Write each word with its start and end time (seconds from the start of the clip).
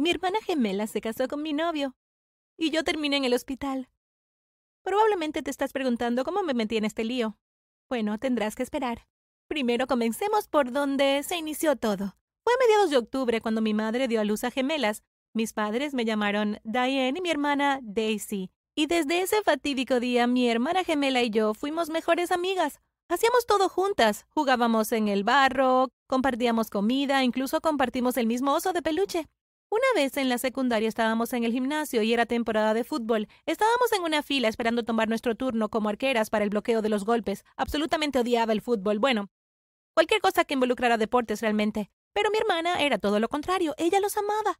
Mi 0.00 0.08
hermana 0.08 0.38
gemela 0.40 0.86
se 0.86 1.02
casó 1.02 1.28
con 1.28 1.42
mi 1.42 1.52
novio. 1.52 1.94
Y 2.56 2.70
yo 2.70 2.84
terminé 2.84 3.18
en 3.18 3.26
el 3.26 3.34
hospital. 3.34 3.90
Probablemente 4.82 5.42
te 5.42 5.50
estás 5.50 5.74
preguntando 5.74 6.24
cómo 6.24 6.42
me 6.42 6.54
metí 6.54 6.78
en 6.78 6.86
este 6.86 7.04
lío. 7.04 7.36
Bueno, 7.90 8.16
tendrás 8.16 8.54
que 8.54 8.62
esperar. 8.62 9.06
Primero 9.46 9.86
comencemos 9.86 10.48
por 10.48 10.72
donde 10.72 11.22
se 11.22 11.36
inició 11.36 11.76
todo. 11.76 12.16
Fue 12.42 12.54
a 12.54 12.64
mediados 12.64 12.88
de 12.88 12.96
octubre 12.96 13.42
cuando 13.42 13.60
mi 13.60 13.74
madre 13.74 14.08
dio 14.08 14.22
a 14.22 14.24
luz 14.24 14.42
a 14.44 14.50
gemelas. 14.50 15.02
Mis 15.34 15.52
padres 15.52 15.92
me 15.92 16.06
llamaron 16.06 16.60
Diane 16.64 17.18
y 17.18 17.20
mi 17.20 17.28
hermana 17.28 17.80
Daisy. 17.82 18.50
Y 18.74 18.86
desde 18.86 19.20
ese 19.20 19.42
fatídico 19.42 20.00
día 20.00 20.26
mi 20.26 20.48
hermana 20.48 20.82
gemela 20.82 21.20
y 21.22 21.28
yo 21.28 21.52
fuimos 21.52 21.90
mejores 21.90 22.32
amigas. 22.32 22.80
Hacíamos 23.10 23.44
todo 23.44 23.68
juntas. 23.68 24.24
Jugábamos 24.30 24.92
en 24.92 25.08
el 25.08 25.24
barro, 25.24 25.90
compartíamos 26.06 26.70
comida, 26.70 27.22
incluso 27.22 27.60
compartimos 27.60 28.16
el 28.16 28.26
mismo 28.26 28.54
oso 28.54 28.72
de 28.72 28.80
peluche. 28.80 29.28
Una 29.70 29.86
vez 29.94 30.16
en 30.16 30.28
la 30.28 30.38
secundaria 30.38 30.88
estábamos 30.88 31.32
en 31.32 31.44
el 31.44 31.52
gimnasio 31.52 32.02
y 32.02 32.12
era 32.12 32.26
temporada 32.26 32.74
de 32.74 32.82
fútbol. 32.82 33.28
Estábamos 33.46 33.92
en 33.92 34.02
una 34.02 34.24
fila 34.24 34.48
esperando 34.48 34.82
tomar 34.82 35.08
nuestro 35.08 35.36
turno 35.36 35.68
como 35.68 35.88
arqueras 35.88 36.28
para 36.28 36.42
el 36.42 36.50
bloqueo 36.50 36.82
de 36.82 36.88
los 36.88 37.04
golpes. 37.04 37.44
Absolutamente 37.56 38.18
odiaba 38.18 38.52
el 38.52 38.62
fútbol. 38.62 38.98
Bueno, 38.98 39.30
cualquier 39.94 40.20
cosa 40.20 40.44
que 40.44 40.54
involucrara 40.54 40.98
deportes 40.98 41.40
realmente. 41.40 41.88
Pero 42.12 42.30
mi 42.32 42.38
hermana 42.38 42.82
era 42.82 42.98
todo 42.98 43.20
lo 43.20 43.28
contrario. 43.28 43.76
Ella 43.78 44.00
los 44.00 44.16
amaba. 44.16 44.58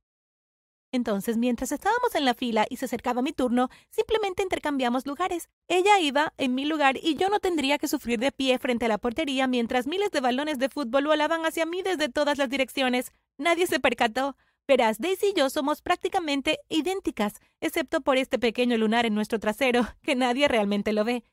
Entonces, 0.93 1.37
mientras 1.37 1.73
estábamos 1.73 2.15
en 2.15 2.25
la 2.25 2.35
fila 2.35 2.67
y 2.71 2.77
se 2.77 2.85
acercaba 2.85 3.21
mi 3.21 3.33
turno, 3.33 3.69
simplemente 3.91 4.45
intercambiamos 4.45 5.07
lugares. 5.07 5.49
Ella 5.67 5.99
iba 5.99 6.35
en 6.37 6.55
mi 6.55 6.65
lugar 6.65 6.97
y 7.03 7.17
yo 7.17 7.29
no 7.31 7.41
tendría 7.41 7.79
que 7.79 7.89
sufrir 7.89 8.21
de 8.21 8.31
pie 8.31 8.59
frente 8.61 8.87
a 8.87 8.89
la 8.89 8.99
portería 8.99 9.49
mientras 9.49 9.89
miles 9.89 10.13
de 10.13 10.21
balones 10.21 10.61
de 10.61 10.69
fútbol 10.69 11.07
volaban 11.07 11.45
hacia 11.47 11.67
mí 11.67 11.83
desde 11.83 12.09
todas 12.09 12.39
las 12.39 12.49
direcciones. 12.49 13.13
Nadie 13.39 13.67
se 13.67 13.81
percató. 13.81 14.37
Verás, 14.71 15.01
Daisy 15.01 15.31
y 15.31 15.33
yo 15.33 15.51
somos 15.51 15.83
prácticamente 15.83 16.61
idénticas, 16.69 17.41
excepto 17.61 18.03
por 18.03 18.19
este 18.19 18.39
pequeño 18.39 18.79
lunar 18.79 19.05
en 19.05 19.17
nuestro 19.17 19.41
trasero, 19.41 19.83
que 20.05 20.15
nadie 20.15 20.47
realmente 20.47 20.93
lo 20.93 21.03
ve. 21.03 21.25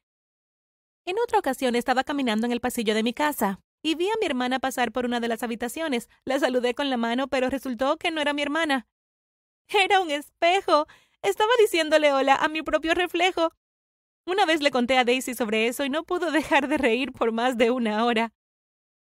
En 1.06 1.18
otra 1.20 1.38
ocasión 1.38 1.76
estaba 1.76 2.04
caminando 2.04 2.48
en 2.48 2.52
el 2.52 2.62
pasillo 2.62 2.96
de 2.96 3.04
mi 3.04 3.14
casa 3.14 3.60
y 3.84 3.94
vi 3.94 4.08
a 4.10 4.18
mi 4.20 4.26
hermana 4.26 4.58
pasar 4.58 4.92
por 4.92 5.06
una 5.06 5.20
de 5.20 5.28
las 5.28 5.44
habitaciones. 5.44 6.10
La 6.26 6.40
saludé 6.40 6.74
con 6.74 6.90
la 6.90 6.98
mano, 6.98 7.28
pero 7.28 7.52
resultó 7.52 7.98
que 7.98 8.10
no 8.10 8.22
era 8.22 8.34
mi 8.34 8.42
hermana. 8.42 8.88
Era 9.68 10.02
un 10.02 10.10
espejo. 10.10 10.88
Estaba 11.22 11.52
diciéndole 11.60 12.12
hola 12.14 12.38
a 12.38 12.48
mi 12.48 12.64
propio 12.64 12.96
reflejo. 12.96 13.52
Una 14.26 14.48
vez 14.48 14.64
le 14.64 14.72
conté 14.72 14.98
a 14.98 15.04
Daisy 15.04 15.36
sobre 15.36 15.68
eso 15.68 15.86
y 15.86 15.92
no 15.92 16.06
pudo 16.06 16.32
dejar 16.32 16.68
de 16.68 16.80
reír 16.80 17.12
por 17.12 17.32
más 17.32 17.56
de 17.56 17.70
una 17.70 18.04
hora. 18.04 18.34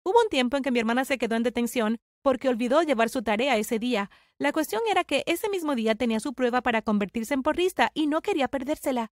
Hubo 0.02 0.20
un 0.20 0.28
tiempo 0.30 0.56
en 0.56 0.64
que 0.64 0.72
mi 0.72 0.80
hermana 0.80 1.04
se 1.04 1.16
quedó 1.16 1.36
en 1.36 1.44
detención 1.44 1.98
porque 2.26 2.48
olvidó 2.48 2.82
llevar 2.82 3.08
su 3.08 3.22
tarea 3.22 3.56
ese 3.56 3.78
día. 3.78 4.10
La 4.36 4.50
cuestión 4.50 4.82
era 4.90 5.04
que 5.04 5.22
ese 5.26 5.48
mismo 5.48 5.76
día 5.76 5.94
tenía 5.94 6.18
su 6.18 6.34
prueba 6.34 6.60
para 6.60 6.82
convertirse 6.82 7.34
en 7.34 7.44
porrista 7.44 7.92
y 7.94 8.08
no 8.08 8.20
quería 8.20 8.48
perdérsela. 8.48 9.12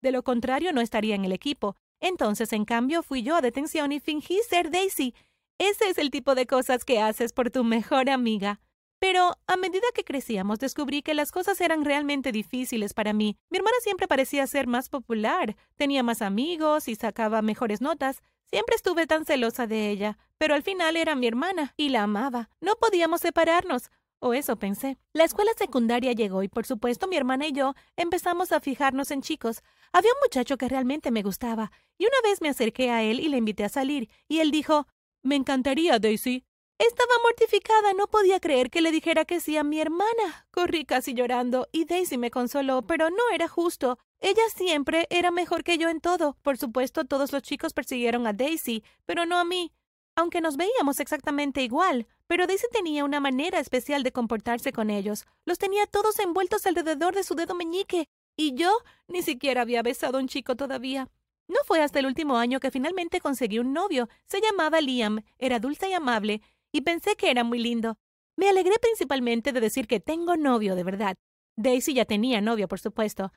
De 0.00 0.10
lo 0.12 0.22
contrario, 0.22 0.72
no 0.72 0.80
estaría 0.80 1.14
en 1.14 1.26
el 1.26 1.32
equipo. 1.32 1.76
Entonces, 2.00 2.54
en 2.54 2.64
cambio, 2.64 3.02
fui 3.02 3.22
yo 3.22 3.36
a 3.36 3.42
detención 3.42 3.92
y 3.92 4.00
fingí 4.00 4.40
ser 4.48 4.70
Daisy. 4.70 5.14
Ese 5.58 5.90
es 5.90 5.98
el 5.98 6.10
tipo 6.10 6.34
de 6.34 6.46
cosas 6.46 6.86
que 6.86 7.02
haces 7.02 7.34
por 7.34 7.50
tu 7.50 7.64
mejor 7.64 8.08
amiga. 8.08 8.62
Pero 8.98 9.36
a 9.46 9.56
medida 9.56 9.86
que 9.94 10.04
crecíamos 10.04 10.58
descubrí 10.58 11.02
que 11.02 11.14
las 11.14 11.30
cosas 11.30 11.60
eran 11.60 11.84
realmente 11.84 12.32
difíciles 12.32 12.94
para 12.94 13.12
mí. 13.12 13.36
Mi 13.50 13.58
hermana 13.58 13.76
siempre 13.82 14.08
parecía 14.08 14.46
ser 14.46 14.66
más 14.66 14.88
popular, 14.88 15.56
tenía 15.76 16.02
más 16.02 16.22
amigos 16.22 16.88
y 16.88 16.94
sacaba 16.94 17.42
mejores 17.42 17.80
notas. 17.80 18.22
Siempre 18.50 18.76
estuve 18.76 19.06
tan 19.06 19.24
celosa 19.24 19.66
de 19.66 19.90
ella, 19.90 20.18
pero 20.38 20.54
al 20.54 20.62
final 20.62 20.96
era 20.96 21.14
mi 21.14 21.26
hermana 21.26 21.74
y 21.76 21.88
la 21.88 22.02
amaba. 22.02 22.50
No 22.60 22.76
podíamos 22.76 23.20
separarnos. 23.20 23.90
O 24.20 24.32
eso 24.32 24.56
pensé. 24.56 24.96
La 25.12 25.24
escuela 25.24 25.50
secundaria 25.58 26.12
llegó 26.12 26.42
y 26.42 26.48
por 26.48 26.64
supuesto 26.64 27.06
mi 27.06 27.16
hermana 27.16 27.46
y 27.46 27.52
yo 27.52 27.74
empezamos 27.94 28.52
a 28.52 28.60
fijarnos 28.60 29.10
en 29.10 29.20
chicos. 29.20 29.62
Había 29.92 30.12
un 30.12 30.20
muchacho 30.24 30.56
que 30.56 30.66
realmente 30.66 31.10
me 31.10 31.22
gustaba, 31.22 31.70
y 31.98 32.06
una 32.06 32.16
vez 32.22 32.40
me 32.40 32.48
acerqué 32.48 32.90
a 32.90 33.02
él 33.02 33.20
y 33.20 33.28
le 33.28 33.36
invité 33.36 33.64
a 33.64 33.68
salir, 33.68 34.08
y 34.26 34.38
él 34.38 34.50
dijo 34.50 34.86
Me 35.22 35.36
encantaría, 35.36 35.98
Daisy. 35.98 36.46
Estaba 36.86 37.12
mortificada, 37.22 37.94
no 37.94 38.08
podía 38.08 38.40
creer 38.40 38.68
que 38.68 38.82
le 38.82 38.90
dijera 38.90 39.24
que 39.24 39.40
sí 39.40 39.56
a 39.56 39.64
mi 39.64 39.80
hermana. 39.80 40.46
Corrí 40.50 40.84
casi 40.84 41.14
llorando, 41.14 41.66
y 41.72 41.86
Daisy 41.86 42.18
me 42.18 42.30
consoló, 42.30 42.82
pero 42.82 43.08
no 43.08 43.22
era 43.32 43.48
justo. 43.48 43.98
Ella 44.20 44.42
siempre 44.54 45.06
era 45.08 45.30
mejor 45.30 45.64
que 45.64 45.78
yo 45.78 45.88
en 45.88 46.02
todo. 46.02 46.36
Por 46.42 46.58
supuesto, 46.58 47.06
todos 47.06 47.32
los 47.32 47.42
chicos 47.42 47.72
persiguieron 47.72 48.26
a 48.26 48.34
Daisy, 48.34 48.84
pero 49.06 49.24
no 49.24 49.38
a 49.38 49.44
mí. 49.44 49.72
Aunque 50.14 50.42
nos 50.42 50.58
veíamos 50.58 51.00
exactamente 51.00 51.62
igual, 51.62 52.06
pero 52.26 52.46
Daisy 52.46 52.66
tenía 52.70 53.02
una 53.04 53.18
manera 53.18 53.60
especial 53.60 54.02
de 54.02 54.12
comportarse 54.12 54.70
con 54.70 54.90
ellos. 54.90 55.24
Los 55.46 55.56
tenía 55.56 55.86
todos 55.86 56.18
envueltos 56.18 56.66
alrededor 56.66 57.14
de 57.14 57.24
su 57.24 57.34
dedo 57.34 57.54
meñique. 57.54 58.08
Y 58.36 58.54
yo 58.56 58.70
ni 59.08 59.22
siquiera 59.22 59.62
había 59.62 59.82
besado 59.82 60.18
a 60.18 60.20
un 60.20 60.28
chico 60.28 60.54
todavía. 60.54 61.08
No 61.46 61.58
fue 61.66 61.82
hasta 61.82 61.98
el 61.98 62.06
último 62.06 62.38
año 62.38 62.58
que 62.58 62.70
finalmente 62.70 63.20
conseguí 63.20 63.58
un 63.58 63.74
novio. 63.74 64.08
Se 64.24 64.40
llamaba 64.40 64.80
Liam, 64.80 65.22
era 65.38 65.58
dulce 65.58 65.90
y 65.90 65.92
amable, 65.92 66.40
y 66.74 66.80
pensé 66.80 67.14
que 67.14 67.30
era 67.30 67.44
muy 67.44 67.60
lindo. 67.60 67.98
Me 68.36 68.48
alegré 68.48 68.74
principalmente 68.80 69.52
de 69.52 69.60
decir 69.60 69.86
que 69.86 70.00
tengo 70.00 70.36
novio 70.36 70.74
de 70.74 70.82
verdad. 70.82 71.16
Daisy 71.56 71.94
ya 71.94 72.04
tenía 72.04 72.40
novio, 72.40 72.66
por 72.66 72.80
supuesto. 72.80 73.32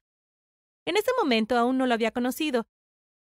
En 0.87 0.97
ese 0.97 1.11
momento 1.21 1.55
aún 1.55 1.77
no 1.77 1.85
lo 1.85 1.93
había 1.93 2.11
conocido, 2.11 2.65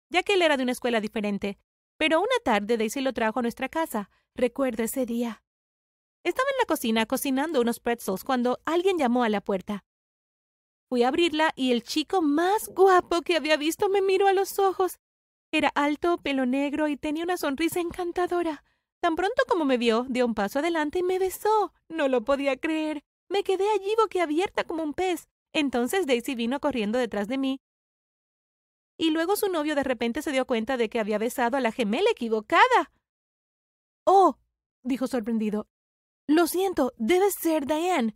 ya 0.09 0.23
que 0.23 0.35
él 0.35 0.41
era 0.41 0.55
de 0.55 0.63
una 0.63 0.71
escuela 0.71 1.01
diferente. 1.01 1.59
Pero 1.97 2.19
una 2.19 2.37
tarde 2.45 2.77
Daisy 2.77 3.01
lo 3.01 3.11
trajo 3.11 3.39
a 3.39 3.41
nuestra 3.41 3.67
casa. 3.67 4.09
Recuerdo 4.35 4.83
ese 4.83 5.05
día. 5.05 5.43
Estaba 6.23 6.47
en 6.49 6.59
la 6.59 6.65
cocina 6.65 7.05
cocinando 7.05 7.59
unos 7.59 7.81
pretzels 7.81 8.23
cuando 8.23 8.61
alguien 8.63 8.97
llamó 8.97 9.25
a 9.25 9.29
la 9.29 9.41
puerta. 9.41 9.83
Fui 10.87 11.03
a 11.03 11.09
abrirla 11.09 11.51
y 11.57 11.73
el 11.73 11.83
chico 11.83 12.21
más 12.21 12.69
guapo 12.69 13.21
que 13.21 13.35
había 13.35 13.57
visto 13.57 13.89
me 13.89 14.01
miró 14.01 14.29
a 14.29 14.33
los 14.33 14.59
ojos. 14.59 14.97
Era 15.51 15.73
alto, 15.75 16.19
pelo 16.19 16.45
negro 16.45 16.87
y 16.87 16.95
tenía 16.95 17.25
una 17.25 17.35
sonrisa 17.35 17.81
encantadora. 17.81 18.63
Tan 19.05 19.15
pronto 19.15 19.43
como 19.47 19.65
me 19.65 19.77
vio, 19.77 20.07
dio 20.09 20.25
un 20.25 20.33
paso 20.33 20.57
adelante 20.57 20.97
y 20.97 21.03
me 21.03 21.19
besó. 21.19 21.71
No 21.89 22.07
lo 22.07 22.23
podía 22.23 22.57
creer. 22.57 23.03
Me 23.29 23.43
quedé 23.43 23.69
allí 23.69 23.93
boquiabierta 24.01 24.63
como 24.63 24.81
un 24.81 24.95
pez. 24.95 25.27
Entonces 25.53 26.07
Daisy 26.07 26.33
vino 26.33 26.59
corriendo 26.59 26.97
detrás 26.97 27.27
de 27.27 27.37
mí. 27.37 27.61
Y 28.97 29.11
luego 29.11 29.35
su 29.35 29.47
novio 29.47 29.75
de 29.75 29.83
repente 29.83 30.23
se 30.23 30.31
dio 30.31 30.47
cuenta 30.47 30.75
de 30.75 30.89
que 30.89 30.99
había 30.99 31.19
besado 31.19 31.55
a 31.55 31.59
la 31.59 31.71
gemela 31.71 32.09
equivocada. 32.09 32.91
Oh, 34.07 34.39
dijo 34.81 35.05
sorprendido. 35.05 35.67
Lo 36.25 36.47
siento, 36.47 36.91
debe 36.97 37.29
ser 37.29 37.67
Diane. 37.67 38.15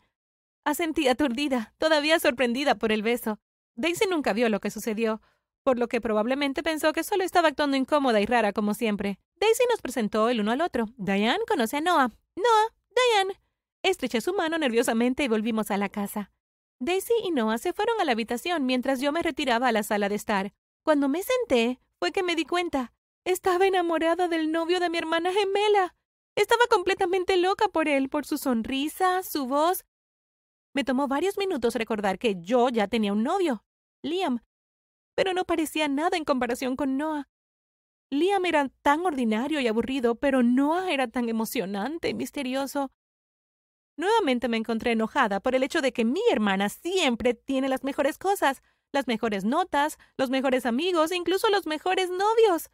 Asentí 0.65 1.07
aturdida, 1.07 1.75
todavía 1.77 2.17
sorprendida 2.19 2.79
por 2.79 2.91
el 2.91 3.03
beso. 3.03 3.37
Daisy 3.75 4.05
nunca 4.09 4.33
vio 4.33 4.49
lo 4.49 4.59
que 4.59 4.71
sucedió 4.71 5.21
por 5.63 5.77
lo 5.77 5.87
que 5.87 6.01
probablemente 6.01 6.63
pensó 6.63 6.93
que 6.93 7.03
solo 7.03 7.23
estaba 7.23 7.49
actuando 7.49 7.77
incómoda 7.77 8.21
y 8.21 8.25
rara 8.25 8.53
como 8.53 8.73
siempre. 8.73 9.19
Daisy 9.39 9.63
nos 9.69 9.81
presentó 9.81 10.29
el 10.29 10.41
uno 10.41 10.51
al 10.51 10.61
otro. 10.61 10.85
Diane 10.97 11.43
conoce 11.47 11.77
a 11.77 11.81
Noah. 11.81 12.11
Noah, 12.35 12.75
Diane. 12.95 13.39
Estreché 13.83 14.21
su 14.21 14.33
mano 14.33 14.57
nerviosamente 14.57 15.23
y 15.23 15.27
volvimos 15.27 15.71
a 15.71 15.77
la 15.77 15.89
casa. 15.89 16.31
Daisy 16.79 17.13
y 17.23 17.31
Noah 17.31 17.57
se 17.57 17.73
fueron 17.73 17.99
a 17.99 18.05
la 18.05 18.13
habitación 18.13 18.65
mientras 18.65 19.01
yo 19.01 19.11
me 19.11 19.21
retiraba 19.21 19.67
a 19.67 19.71
la 19.71 19.83
sala 19.83 20.09
de 20.09 20.15
estar. 20.15 20.53
Cuando 20.83 21.09
me 21.09 21.21
senté, 21.23 21.79
fue 21.99 22.11
que 22.11 22.23
me 22.23 22.35
di 22.35 22.45
cuenta. 22.45 22.93
Estaba 23.25 23.67
enamorada 23.67 24.27
del 24.27 24.51
novio 24.51 24.79
de 24.79 24.89
mi 24.89 24.97
hermana 24.97 25.31
gemela. 25.31 25.95
Estaba 26.35 26.65
completamente 26.69 27.37
loca 27.37 27.67
por 27.67 27.89
él, 27.89 28.09
por 28.09 28.25
su 28.25 28.37
sonrisa, 28.37 29.23
su 29.23 29.45
voz. 29.45 29.85
Me 30.73 30.83
tomó 30.83 31.07
varios 31.07 31.37
minutos 31.37 31.75
recordar 31.75 32.17
que 32.17 32.35
yo 32.39 32.69
ya 32.69 32.87
tenía 32.87 33.11
un 33.11 33.23
novio, 33.23 33.63
Liam, 34.01 34.39
pero 35.19 35.33
no 35.33 35.43
parecía 35.43 35.89
nada 35.89 36.15
en 36.15 36.23
comparación 36.23 36.77
con 36.77 36.95
Noah. 36.95 37.27
Liam 38.09 38.45
era 38.45 38.69
tan 38.81 39.05
ordinario 39.05 39.59
y 39.59 39.67
aburrido, 39.67 40.15
pero 40.15 40.43
Noah 40.43 40.93
era 40.93 41.09
tan 41.09 41.27
emocionante 41.27 42.07
y 42.07 42.13
misterioso. 42.13 42.93
Nuevamente 43.97 44.47
me 44.47 44.55
encontré 44.55 44.93
enojada 44.93 45.41
por 45.41 45.55
el 45.55 45.63
hecho 45.63 45.81
de 45.81 45.91
que 45.91 46.05
mi 46.05 46.21
hermana 46.31 46.69
siempre 46.69 47.33
tiene 47.33 47.67
las 47.67 47.83
mejores 47.83 48.17
cosas, 48.17 48.61
las 48.93 49.07
mejores 49.07 49.43
notas, 49.43 49.97
los 50.15 50.29
mejores 50.29 50.65
amigos, 50.65 51.11
incluso 51.11 51.49
los 51.49 51.67
mejores 51.67 52.09
novios. 52.09 52.69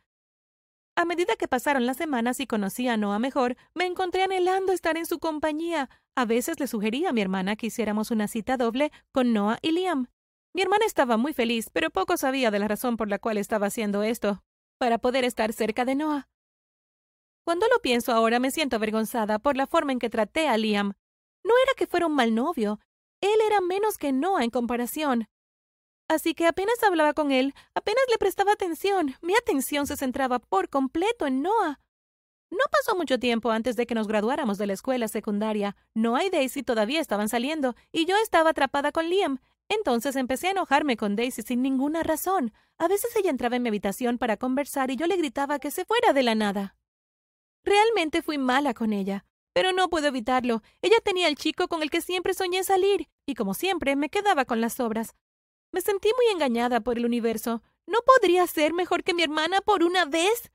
A 0.96 1.04
medida 1.04 1.38
que 1.38 1.48
pasaron 1.48 1.88
las 1.88 1.98
semanas 1.98 2.40
y 2.40 2.46
conocí 2.46 2.88
a 2.88 2.96
Noah 2.96 3.18
mejor, 3.18 3.58
me 3.74 3.88
encontré 3.88 4.22
anhelando 4.22 4.72
estar 4.72 4.98
en 4.98 5.08
su 5.08 5.18
compañía. 5.18 5.90
A 6.14 6.26
veces 6.26 6.60
le 6.60 6.68
sugería 6.68 7.10
a 7.10 7.14
mi 7.14 7.22
hermana 7.22 7.56
que 7.56 7.66
hiciéramos 7.66 8.12
una 8.12 8.28
cita 8.28 8.56
doble 8.56 8.92
con 9.12 9.34
Noah 9.34 9.58
y 9.64 9.72
Liam. 9.72 10.10
Mi 10.56 10.62
hermana 10.62 10.86
estaba 10.86 11.18
muy 11.18 11.34
feliz, 11.34 11.70
pero 11.70 11.90
poco 11.90 12.16
sabía 12.16 12.50
de 12.50 12.60
la 12.60 12.70
razón 12.70 12.96
por 12.96 13.10
la 13.10 13.20
cual 13.20 13.38
estaba 13.38 13.68
haciendo 13.68 14.04
esto, 14.04 14.42
para 14.78 15.00
poder 15.00 15.26
estar 15.26 15.52
cerca 15.52 15.84
de 15.84 15.96
Noah. 15.96 16.30
Cuando 17.44 17.68
lo 17.68 17.82
pienso 17.82 18.14
ahora 18.14 18.40
me 18.40 18.52
siento 18.52 18.78
avergonzada 18.78 19.38
por 19.38 19.58
la 19.58 19.68
forma 19.68 19.92
en 19.92 20.00
que 20.00 20.10
traté 20.10 20.48
a 20.48 20.58
Liam. 20.58 20.94
No 21.44 21.54
era 21.62 21.74
que 21.76 21.88
fuera 21.88 22.08
un 22.08 22.16
mal 22.16 22.34
novio, 22.34 22.80
él 23.20 23.38
era 23.46 23.60
menos 23.60 23.98
que 23.98 24.14
Noah 24.14 24.46
en 24.46 24.50
comparación. 24.50 25.28
Así 26.08 26.34
que 26.34 26.48
apenas 26.48 26.82
hablaba 26.84 27.14
con 27.14 27.34
él, 27.34 27.54
apenas 27.74 28.06
le 28.10 28.18
prestaba 28.18 28.54
atención, 28.54 29.16
mi 29.22 29.36
atención 29.36 29.88
se 29.88 29.98
centraba 29.98 30.40
por 30.40 30.70
completo 30.70 31.28
en 31.28 31.42
Noah. 31.42 31.82
No 32.50 32.64
pasó 32.72 32.96
mucho 32.96 33.20
tiempo 33.20 33.52
antes 33.52 33.76
de 33.76 33.86
que 33.86 33.96
nos 33.96 34.08
graduáramos 34.08 34.58
de 34.58 34.68
la 34.68 34.74
escuela 34.74 35.10
secundaria. 35.10 35.76
Noah 35.96 36.24
y 36.24 36.30
Daisy 36.30 36.64
todavía 36.64 37.02
estaban 37.02 37.28
saliendo, 37.28 37.76
y 37.92 38.06
yo 38.06 38.16
estaba 38.16 38.52
atrapada 38.52 38.94
con 38.94 39.10
Liam. 39.10 39.42
Entonces 39.70 40.16
empecé 40.16 40.48
a 40.48 40.52
enojarme 40.52 40.98
con 40.98 41.16
Daisy 41.16 41.42
sin 41.42 41.62
ninguna 41.62 42.04
razón. 42.04 42.54
A 42.78 42.88
veces 42.88 43.16
ella 43.16 43.30
entraba 43.30 43.56
en 43.56 43.64
mi 43.64 43.70
habitación 43.70 44.18
para 44.18 44.38
conversar 44.38 44.92
y 44.92 44.96
yo 44.96 45.08
le 45.08 45.18
gritaba 45.18 45.60
que 45.60 45.72
se 45.72 45.86
fuera 45.86 46.14
de 46.14 46.24
la 46.24 46.36
nada. 46.36 46.76
Realmente 47.64 48.22
fui 48.22 48.38
mala 48.38 48.74
con 48.74 48.94
ella, 48.94 49.26
pero 49.54 49.72
no 49.72 49.90
puedo 49.90 50.08
evitarlo. 50.08 50.62
Ella 50.82 50.98
tenía 51.04 51.28
el 51.28 51.36
chico 51.36 51.68
con 51.68 51.82
el 51.82 51.90
que 51.90 52.02
siempre 52.02 52.34
soñé 52.36 52.64
salir, 52.64 53.10
y 53.26 53.34
como 53.34 53.56
siempre 53.56 53.96
me 53.96 54.10
quedaba 54.10 54.46
con 54.46 54.62
las 54.62 54.80
obras. 54.80 55.16
Me 55.72 55.82
sentí 55.82 56.10
muy 56.16 56.34
engañada 56.34 56.82
por 56.82 56.98
el 56.98 57.06
universo. 57.06 57.64
¿No 57.88 58.00
podría 58.06 58.46
ser 58.48 58.74
mejor 58.74 59.04
que 59.04 59.14
mi 59.14 59.24
hermana 59.24 59.62
por 59.62 59.84
una 59.84 60.06
vez? 60.06 60.52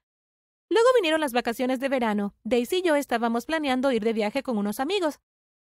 Luego 0.69 0.89
vinieron 0.95 1.21
las 1.21 1.33
vacaciones 1.33 1.81
de 1.81 1.89
verano. 1.89 2.35
Daisy 2.45 2.77
y 2.77 2.83
yo 2.83 2.95
estábamos 2.95 3.45
planeando 3.45 3.91
ir 3.91 4.05
de 4.05 4.13
viaje 4.13 4.45
con 4.45 4.57
unos 4.57 4.79
amigos. 4.79 5.19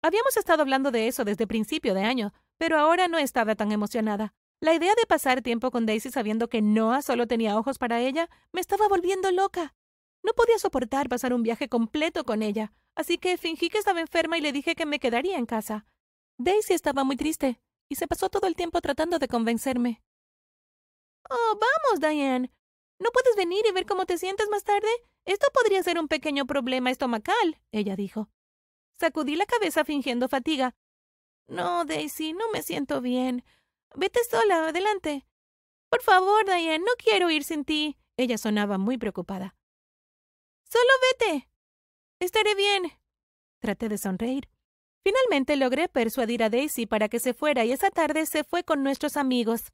Habíamos 0.03 0.37
estado 0.37 0.63
hablando 0.63 0.91
de 0.91 1.07
eso 1.07 1.25
desde 1.25 1.47
principio 1.47 1.93
de 1.93 2.03
año, 2.03 2.33
pero 2.59 2.79
ahora 2.79 3.09
no 3.09 3.19
estaba 3.19 3.55
tan 3.55 3.73
emocionada. 3.73 4.35
La 4.61 4.75
idea 4.75 4.95
de 4.95 5.07
pasar 5.07 5.43
tiempo 5.43 5.71
con 5.71 5.85
Daisy 5.85 6.11
sabiendo 6.11 6.49
que 6.49 6.63
Noah 6.63 7.03
solo 7.03 7.27
tenía 7.27 7.59
ojos 7.59 7.79
para 7.79 8.01
ella 8.01 8.31
me 8.53 8.61
estaba 8.61 8.89
volviendo 8.89 9.31
loca. 9.31 9.75
No 10.23 10.33
podía 10.33 10.59
soportar 10.59 11.09
pasar 11.09 11.33
un 11.35 11.43
viaje 11.43 11.69
completo 11.69 12.25
con 12.25 12.43
ella, 12.43 12.73
así 12.95 13.19
que 13.19 13.37
fingí 13.37 13.69
que 13.69 13.79
estaba 13.79 14.01
enferma 14.01 14.39
y 14.39 14.41
le 14.41 14.53
dije 14.53 14.75
que 14.75 14.87
me 14.87 14.99
quedaría 14.99 15.37
en 15.37 15.47
casa. 15.47 15.87
Daisy 16.39 16.75
estaba 16.75 17.05
muy 17.05 17.17
triste 17.17 17.61
y 17.89 17.97
se 17.97 18.09
pasó 18.09 18.29
todo 18.29 18.47
el 18.47 18.57
tiempo 18.57 18.81
tratando 18.81 19.19
de 19.19 19.29
convencerme. 19.29 20.03
Oh, 21.29 21.59
vamos, 21.61 22.01
Diane. 22.01 22.51
¿No 22.99 23.11
puedes 23.11 23.37
venir 23.37 23.65
y 23.69 23.73
ver 23.73 23.85
cómo 23.87 24.07
te 24.07 24.17
sientes 24.17 24.49
más 24.49 24.65
tarde? 24.65 24.89
Esto 25.27 25.47
podría 25.53 25.83
ser 25.83 25.99
un 25.99 26.09
pequeño 26.09 26.47
problema 26.47 26.91
estomacal, 26.91 27.61
ella 27.73 27.97
dijo. 27.97 28.31
Sacudí 28.99 29.37
la 29.37 29.45
cabeza 29.45 29.85
fingiendo 29.85 30.29
fatiga. 30.29 30.75
No, 31.49 31.85
Daisy, 31.85 32.33
no 32.33 32.51
me 32.53 32.63
siento 32.63 33.01
bien. 33.01 33.45
Vete 33.95 34.21
sola, 34.29 34.69
adelante. 34.69 35.27
Por 35.89 36.03
favor, 36.03 36.45
Diane, 36.45 36.81
no 36.81 36.93
quiero 36.99 37.31
ir 37.31 37.45
sin 37.45 37.65
ti. 37.65 37.97
Ella 38.17 38.39
sonaba 38.39 38.79
muy 38.79 38.99
preocupada. 38.99 39.55
Solo 40.69 40.91
vete. 41.13 41.49
Estaré 42.19 42.55
bien. 42.55 42.93
Traté 43.61 43.89
de 43.89 43.99
sonreír. 43.99 44.49
Finalmente 45.05 45.57
logré 45.57 45.89
persuadir 45.89 46.43
a 46.43 46.51
Daisy 46.51 46.87
para 46.87 47.09
que 47.09 47.21
se 47.21 47.33
fuera 47.33 47.65
y 47.65 47.73
esa 47.73 47.91
tarde 47.91 48.27
se 48.27 48.43
fue 48.43 48.65
con 48.65 48.83
nuestros 48.83 49.17
amigos. 49.17 49.73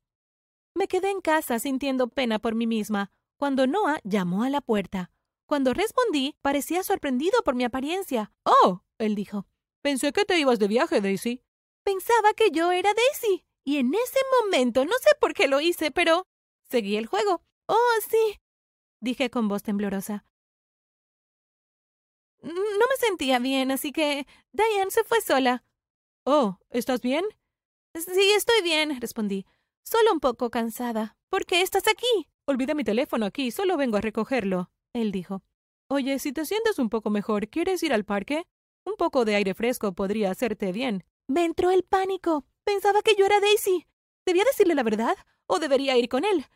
Me 0.75 0.89
quedé 0.89 1.11
en 1.11 1.21
casa 1.21 1.59
sintiendo 1.59 2.09
pena 2.09 2.39
por 2.39 2.55
mí 2.55 2.67
misma, 2.67 3.11
cuando 3.37 3.67
Noah 3.67 4.01
llamó 4.05 4.43
a 4.43 4.51
la 4.51 4.61
puerta. 4.61 5.11
Cuando 5.47 5.73
respondí, 5.75 6.37
parecía 6.43 6.83
sorprendido 6.83 7.43
por 7.45 7.55
mi 7.55 7.65
apariencia. 7.65 8.33
Oh, 8.45 8.83
él 8.99 9.15
dijo. 9.15 9.47
Pensé 9.83 10.13
que 10.13 10.25
te 10.25 10.39
ibas 10.39 10.59
de 10.59 10.69
viaje, 10.69 11.01
Daisy. 11.01 11.43
Pensaba 11.85 12.33
que 12.35 12.51
yo 12.51 12.73
era 12.73 12.93
Daisy. 12.95 13.45
Y 13.65 13.79
en 13.79 13.95
ese 13.95 14.19
momento, 14.41 14.85
no 14.85 14.93
sé 15.01 15.11
por 15.21 15.35
qué 15.35 15.47
lo 15.47 15.61
hice, 15.61 15.91
pero... 15.91 16.27
Seguí 16.69 16.97
el 16.97 17.07
juego. 17.07 17.43
Oh, 17.67 17.95
sí. 18.09 18.41
dije 19.01 19.31
con 19.31 19.49
voz 19.49 19.63
temblorosa. 19.63 20.25
No 22.43 22.53
me 22.53 22.97
sentía 22.99 23.39
bien, 23.39 23.71
así 23.71 23.93
que 23.93 24.27
Diane 24.53 24.91
se 24.91 25.05
fue 25.05 25.21
sola. 25.21 25.65
Oh, 26.25 26.59
¿estás 26.71 27.01
bien? 27.01 27.25
Sí, 27.95 28.31
estoy 28.37 28.63
bien, 28.63 29.01
respondí. 29.01 29.47
Solo 29.85 30.13
un 30.13 30.21
poco 30.21 30.51
cansada. 30.51 31.17
¿Por 31.31 31.47
qué 31.47 31.63
estás 31.63 31.85
aquí? 31.89 32.29
Olvidé 32.47 32.75
mi 32.75 32.85
teléfono 32.85 33.27
aquí, 33.27 33.51
solo 33.51 33.77
vengo 33.77 33.97
a 33.97 34.01
recogerlo, 34.01 34.71
él 34.93 35.13
dijo. 35.13 35.43
Oye, 35.89 36.19
si 36.19 36.33
te 36.33 36.45
sientes 36.45 36.79
un 36.79 36.89
poco 36.89 37.11
mejor, 37.11 37.49
¿quieres 37.49 37.83
ir 37.83 37.93
al 37.93 38.05
parque? 38.05 38.45
Un 38.85 38.97
poco 38.97 39.25
de 39.25 39.37
aire 39.37 39.55
fresco 39.55 39.93
podría 39.93 40.31
hacerte 40.31 40.73
bien. 40.73 41.05
Me 41.29 41.45
entró 41.45 41.71
el 41.71 41.83
pánico. 41.83 42.45
Pensaba 42.65 43.03
que 43.03 43.15
yo 43.17 43.27
era 43.27 43.41
Daisy. 43.41 43.87
¿Debía 44.27 44.45
decirle 44.45 44.75
la 44.75 44.83
verdad? 44.83 45.17
¿O 45.47 45.59
debería 45.59 45.97
ir 45.97 46.09
con 46.09 46.25
él? 46.25 46.47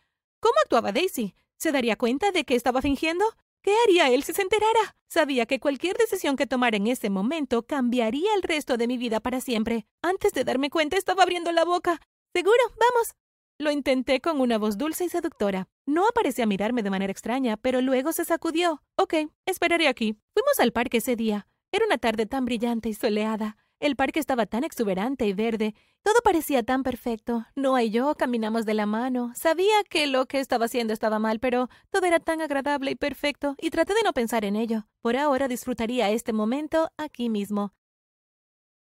¿Cómo 0.40 0.54
actuaba 0.62 0.92
Daisy? 0.92 1.34
¿Se 1.56 1.72
daría 1.72 1.96
cuenta 1.96 2.30
de 2.30 2.44
que 2.44 2.54
estaba 2.54 2.82
fingiendo? 2.82 3.24
¿Qué 3.62 3.74
haría 3.84 4.10
él 4.10 4.22
si 4.22 4.32
se 4.32 4.42
enterara? 4.42 4.96
Sabía 5.08 5.46
que 5.46 5.58
cualquier 5.58 5.96
decisión 5.96 6.36
que 6.36 6.46
tomara 6.46 6.76
en 6.76 6.86
ese 6.86 7.10
momento 7.10 7.66
cambiaría 7.66 8.34
el 8.34 8.42
resto 8.42 8.76
de 8.76 8.86
mi 8.86 8.96
vida 8.98 9.20
para 9.20 9.40
siempre. 9.40 9.86
Antes 10.02 10.32
de 10.32 10.44
darme 10.44 10.70
cuenta 10.70 10.96
estaba 10.96 11.24
abriendo 11.24 11.50
la 11.50 11.64
boca. 11.64 12.00
Seguro, 12.32 12.62
vamos. 12.78 13.14
Lo 13.58 13.70
intenté 13.70 14.20
con 14.20 14.40
una 14.40 14.58
voz 14.58 14.76
dulce 14.76 15.06
y 15.06 15.08
seductora. 15.08 15.68
No 15.86 16.04
parecía 16.14 16.46
mirarme 16.46 16.82
de 16.82 16.90
manera 16.90 17.10
extraña, 17.10 17.56
pero 17.56 17.80
luego 17.80 18.12
se 18.12 18.24
sacudió. 18.24 18.82
Ok, 18.96 19.14
esperaré 19.46 19.88
aquí. 19.88 20.16
Fuimos 20.34 20.60
al 20.60 20.72
parque 20.72 20.98
ese 20.98 21.16
día. 21.16 21.48
Era 21.72 21.86
una 21.86 21.98
tarde 21.98 22.26
tan 22.26 22.44
brillante 22.44 22.88
y 22.88 22.94
soleada. 22.94 23.56
El 23.78 23.94
parque 23.94 24.20
estaba 24.20 24.46
tan 24.46 24.64
exuberante 24.64 25.26
y 25.26 25.34
verde. 25.34 25.74
Todo 26.02 26.14
parecía 26.24 26.62
tan 26.62 26.82
perfecto. 26.82 27.44
Noah 27.56 27.82
y 27.82 27.90
yo 27.90 28.14
caminamos 28.14 28.64
de 28.64 28.72
la 28.72 28.86
mano. 28.86 29.32
Sabía 29.34 29.84
que 29.90 30.06
lo 30.06 30.24
que 30.26 30.40
estaba 30.40 30.64
haciendo 30.64 30.94
estaba 30.94 31.18
mal, 31.18 31.40
pero 31.40 31.68
todo 31.90 32.06
era 32.06 32.18
tan 32.18 32.40
agradable 32.40 32.92
y 32.92 32.94
perfecto, 32.94 33.54
y 33.60 33.68
traté 33.68 33.92
de 33.94 34.02
no 34.02 34.14
pensar 34.14 34.46
en 34.46 34.56
ello. 34.56 34.88
Por 35.02 35.16
ahora 35.16 35.46
disfrutaría 35.46 36.10
este 36.10 36.32
momento 36.32 36.90
aquí 36.96 37.28
mismo. 37.28 37.74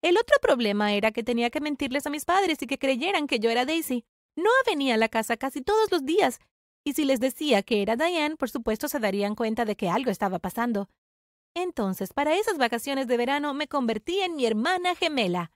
El 0.04 0.18
otro 0.18 0.38
problema 0.40 0.94
era 0.94 1.12
que 1.12 1.24
tenía 1.24 1.50
que 1.50 1.62
mentirles 1.62 2.06
a 2.06 2.12
mis 2.12 2.26
padres 2.26 2.62
y 2.62 2.68
que 2.68 2.78
creyeran 2.78 3.26
que 3.26 3.40
yo 3.40 3.50
era 3.50 3.66
Daisy. 3.66 4.06
Noah 4.36 4.64
venía 4.68 4.94
a 4.94 4.98
la 4.98 5.10
casa 5.10 5.36
casi 5.36 5.62
todos 5.62 5.92
los 5.92 6.06
días, 6.06 6.40
y 6.84 6.94
si 6.94 7.06
les 7.06 7.20
decía 7.20 7.64
que 7.64 7.82
era 7.82 7.96
Diane, 7.96 8.36
por 8.36 8.52
supuesto 8.52 8.88
se 8.88 9.00
darían 9.00 9.34
cuenta 9.34 9.66
de 9.66 9.76
que 9.76 9.90
algo 9.90 10.12
estaba 10.12 10.38
pasando. 10.38 10.90
Entonces, 11.56 12.14
para 12.14 12.36
esas 12.36 12.58
vacaciones 12.58 13.08
de 13.08 13.18
verano 13.18 13.54
me 13.54 13.68
convertí 13.68 14.20
en 14.20 14.36
mi 14.36 14.46
hermana 14.46 14.94
gemela. 14.94 15.52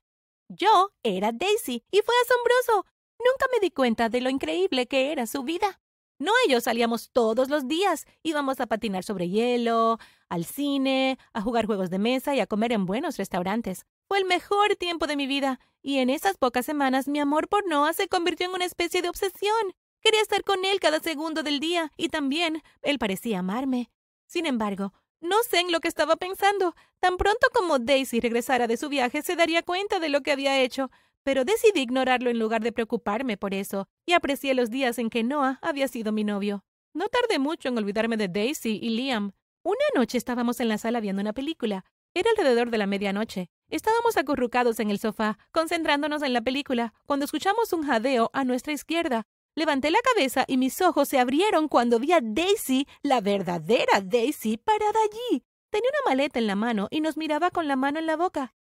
Yo 0.47 0.91
era 1.03 1.31
Daisy, 1.31 1.83
y 1.91 2.01
fue 2.01 2.15
asombroso. 2.23 2.87
Nunca 3.19 3.45
me 3.51 3.59
di 3.59 3.69
cuenta 3.69 4.09
de 4.09 4.21
lo 4.21 4.29
increíble 4.29 4.87
que 4.87 5.11
era 5.11 5.27
su 5.27 5.43
vida. 5.43 5.79
No 6.17 6.31
ellos 6.47 6.63
salíamos 6.63 7.11
todos 7.11 7.49
los 7.49 7.67
días. 7.67 8.05
Íbamos 8.23 8.59
a 8.61 8.67
patinar 8.67 9.03
sobre 9.03 9.29
hielo, 9.29 9.99
al 10.29 10.45
cine, 10.45 11.19
a 11.33 11.41
jugar 11.41 11.65
juegos 11.65 11.89
de 11.89 11.99
mesa 11.99 12.33
y 12.33 12.39
a 12.39 12.47
comer 12.47 12.71
en 12.71 12.85
buenos 12.85 13.17
restaurantes. 13.17 13.85
Fue 14.07 14.17
el 14.17 14.25
mejor 14.25 14.75
tiempo 14.77 15.05
de 15.05 15.17
mi 15.17 15.27
vida, 15.27 15.59
y 15.81 15.99
en 15.99 16.09
esas 16.09 16.37
pocas 16.37 16.65
semanas 16.65 17.07
mi 17.07 17.19
amor 17.19 17.49
por 17.49 17.67
Noah 17.67 17.93
se 17.93 18.07
convirtió 18.07 18.47
en 18.47 18.53
una 18.53 18.65
especie 18.65 19.01
de 19.01 19.09
obsesión. 19.09 19.75
Quería 20.01 20.21
estar 20.21 20.43
con 20.43 20.63
él 20.63 20.79
cada 20.79 20.99
segundo 20.99 21.43
del 21.43 21.59
día, 21.59 21.91
y 21.97 22.07
también 22.07 22.63
él 22.81 22.99
parecía 22.99 23.39
amarme. 23.39 23.91
Sin 24.27 24.45
embargo, 24.45 24.93
no 25.21 25.35
sé 25.43 25.59
en 25.59 25.71
lo 25.71 25.79
que 25.79 25.87
estaba 25.87 26.15
pensando. 26.15 26.75
Tan 26.99 27.17
pronto 27.17 27.47
como 27.53 27.79
Daisy 27.79 28.19
regresara 28.19 28.67
de 28.67 28.77
su 28.77 28.89
viaje 28.89 29.21
se 29.21 29.35
daría 29.35 29.63
cuenta 29.63 29.99
de 29.99 30.09
lo 30.09 30.21
que 30.21 30.31
había 30.31 30.61
hecho, 30.61 30.89
pero 31.23 31.45
decidí 31.45 31.81
ignorarlo 31.81 32.29
en 32.29 32.39
lugar 32.39 32.61
de 32.61 32.71
preocuparme 32.71 33.37
por 33.37 33.53
eso, 33.53 33.87
y 34.05 34.13
aprecié 34.13 34.53
los 34.53 34.69
días 34.69 34.97
en 34.97 35.09
que 35.09 35.23
Noah 35.23 35.59
había 35.61 35.87
sido 35.87 36.11
mi 36.11 36.23
novio. 36.23 36.63
No 36.93 37.07
tardé 37.07 37.39
mucho 37.39 37.69
en 37.69 37.77
olvidarme 37.77 38.17
de 38.17 38.27
Daisy 38.27 38.79
y 38.81 38.89
Liam. 38.89 39.33
Una 39.63 39.85
noche 39.95 40.17
estábamos 40.17 40.59
en 40.59 40.69
la 40.69 40.77
sala 40.77 40.99
viendo 40.99 41.21
una 41.21 41.33
película. 41.33 41.85
Era 42.13 42.31
alrededor 42.31 42.71
de 42.71 42.77
la 42.77 42.87
medianoche. 42.87 43.49
Estábamos 43.69 44.17
acurrucados 44.17 44.79
en 44.79 44.89
el 44.89 44.97
sofá, 44.97 45.37
concentrándonos 45.51 46.23
en 46.23 46.33
la 46.33 46.41
película, 46.41 46.93
cuando 47.05 47.25
escuchamos 47.25 47.71
un 47.73 47.85
jadeo 47.85 48.31
a 48.33 48.43
nuestra 48.43 48.73
izquierda. 48.73 49.27
Levanté 49.59 49.91
la 49.91 49.99
cabeza 49.99 50.45
y 50.47 50.55
mis 50.55 50.79
ojos 50.79 51.09
se 51.09 51.19
abrieron 51.19 51.67
cuando 51.67 51.99
vi 51.99 52.13
a 52.13 52.21
Daisy, 52.21 52.87
la 53.01 53.19
verdadera 53.19 53.99
Daisy, 54.01 54.55
parada 54.55 54.97
allí. 55.03 55.43
Tenía 55.69 55.89
una 55.89 56.11
maleta 56.11 56.39
en 56.39 56.47
la 56.47 56.55
mano 56.55 56.87
y 56.89 57.01
nos 57.01 57.17
miraba 57.17 57.51
con 57.51 57.67
la 57.67 57.75
mano 57.75 57.99
en 57.99 58.05
la 58.05 58.15
boca. 58.15 58.55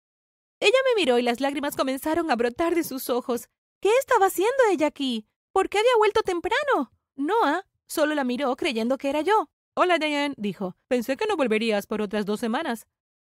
Ella 0.58 0.76
me 0.86 1.00
miró 1.00 1.16
y 1.16 1.22
las 1.22 1.40
lágrimas 1.40 1.76
comenzaron 1.76 2.32
a 2.32 2.34
brotar 2.34 2.74
de 2.74 2.82
sus 2.82 3.10
ojos. 3.10 3.48
¿Qué 3.80 3.90
estaba 4.00 4.26
haciendo 4.26 4.56
ella 4.72 4.88
aquí? 4.88 5.28
¿Por 5.52 5.68
qué 5.68 5.78
había 5.78 5.96
vuelto 5.98 6.22
temprano? 6.22 6.90
Noah 7.14 7.64
solo 7.86 8.16
la 8.16 8.24
miró 8.24 8.56
creyendo 8.56 8.98
que 8.98 9.10
era 9.10 9.20
yo. 9.20 9.50
Hola, 9.74 9.98
Diane, 9.98 10.34
dijo. 10.36 10.74
Pensé 10.88 11.16
que 11.16 11.28
no 11.28 11.36
volverías 11.36 11.86
por 11.86 12.02
otras 12.02 12.26
dos 12.26 12.40
semanas. 12.40 12.88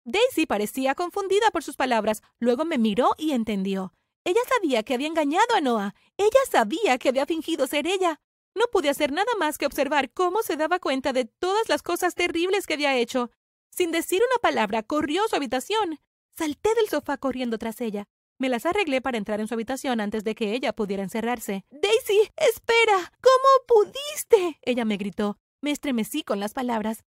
Daisy 0.04 0.46
parecía 0.48 0.96
confundida 0.96 1.50
por 1.52 1.64
sus 1.64 1.78
palabras. 1.78 2.24
Luego 2.40 2.66
me 2.66 2.78
miró 2.78 3.12
y 3.18 3.32
entendió. 3.32 3.94
Ella 4.26 4.42
sabía 4.48 4.84
que 4.84 4.94
había 4.94 5.08
engañado 5.08 5.56
a 5.56 5.62
Noah. 5.62 5.96
Ella 6.18 6.40
sabía 6.50 6.98
que 6.98 7.10
había 7.10 7.26
fingido 7.26 7.68
ser 7.68 7.88
ella. 7.88 8.22
No 8.56 8.66
pude 8.72 8.90
hacer 8.90 9.12
nada 9.12 9.32
más 9.40 9.58
que 9.58 9.66
observar 9.66 10.12
cómo 10.12 10.44
se 10.44 10.58
daba 10.58 10.80
cuenta 10.80 11.12
de 11.12 11.26
todas 11.26 11.68
las 11.70 11.82
cosas 11.82 12.16
terribles 12.16 12.68
que 12.68 12.76
había 12.76 12.96
hecho. 12.96 13.32
Sin 13.72 13.92
decir 13.92 14.22
una 14.22 14.40
palabra, 14.42 14.84
corrió 14.84 15.26
a 15.26 15.28
su 15.28 15.36
habitación. 15.36 16.00
Salté 16.38 16.74
del 16.76 16.88
sofá 16.88 17.18
corriendo 17.18 17.58
tras 17.58 17.82
ella. 17.82 18.08
Me 18.38 18.50
las 18.50 18.66
arreglé 18.66 19.02
para 19.02 19.18
entrar 19.18 19.40
en 19.40 19.48
su 19.48 19.54
habitación 19.54 20.02
antes 20.02 20.24
de 20.24 20.36
que 20.36 20.54
ella 20.54 20.74
pudiera 20.74 21.04
encerrarse. 21.04 21.66
Daisy, 21.70 22.30
espera. 22.38 23.12
¿Cómo 23.22 23.66
pudiste? 23.68 24.60
Ella 24.62 24.86
me 24.86 24.98
gritó. 24.98 25.38
Me 25.62 25.72
estremecí 25.72 26.24
con 26.24 26.40
las 26.40 26.54
palabras. 26.54 27.04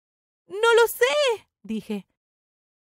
No 0.48 0.74
lo 0.76 0.88
sé, 0.88 1.48
dije. 1.62 2.08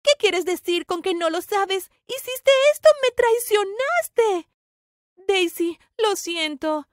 ¿Qué 0.05 0.12
quieres 0.19 0.45
decir 0.45 0.85
con 0.85 1.01
que 1.01 1.15
no 1.15 1.31
lo 1.31 1.41
sabes? 1.41 1.89
Hiciste 2.05 2.51
esto, 2.74 2.89
me 3.01 3.09
traicionaste. 3.15 4.50
Daisy, 5.15 5.79
lo 5.97 6.15
siento. 6.15 6.88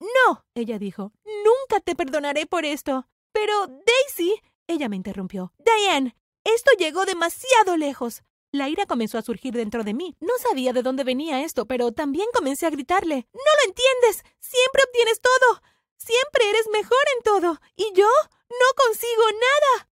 No, 0.00 0.46
ella 0.54 0.78
dijo, 0.78 1.12
nunca 1.24 1.80
te 1.80 1.94
perdonaré 1.94 2.46
por 2.46 2.64
esto. 2.64 3.06
Pero, 3.32 3.66
Daisy, 3.66 4.40
Ella 4.66 4.88
me 4.88 4.96
interrumpió. 4.96 5.52
Diane, 5.58 6.16
esto 6.42 6.70
llegó 6.78 7.04
demasiado 7.04 7.76
lejos. 7.76 8.22
La 8.50 8.70
ira 8.70 8.86
comenzó 8.86 9.18
a 9.18 9.22
surgir 9.22 9.52
dentro 9.52 9.84
de 9.84 9.92
mí. 9.92 10.16
No 10.20 10.32
sabía 10.38 10.72
de 10.72 10.82
dónde 10.82 11.04
venía 11.04 11.44
esto, 11.44 11.66
pero 11.66 11.92
también 11.92 12.28
comencé 12.32 12.64
a 12.64 12.70
gritarle. 12.70 13.28
No 13.34 13.40
lo 13.40 13.68
entiendes. 13.68 14.24
Siempre 14.40 14.84
obtienes 14.88 15.20
todo. 15.20 15.60
Siempre 15.98 16.48
eres 16.48 16.66
mejor 16.72 17.04
en 17.16 17.22
todo. 17.24 17.60
Y 17.76 17.92
yo 17.92 18.08
no 18.48 18.84
consigo 18.86 19.22
nada. 19.32 19.90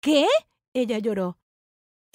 ¿Qué? 0.00 0.28
Ella 0.74 0.98
lloró. 0.98 1.38